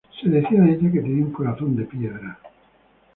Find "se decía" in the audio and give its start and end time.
0.19-0.59